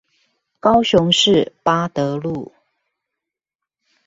[0.59, 2.51] 高雄市八德路